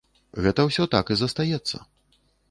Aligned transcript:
Гэта 0.45 0.63
ўсё 0.69 0.85
так 0.95 1.11
і 1.15 1.17
застаецца. 1.19 1.77